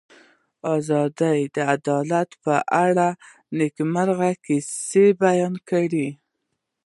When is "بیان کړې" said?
5.23-6.07